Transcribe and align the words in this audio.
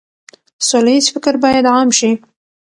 سوله 0.67 0.91
ييز 0.93 1.05
فکر 1.13 1.33
بايد 1.43 1.65
عام 1.73 1.89
شي. 1.99 2.11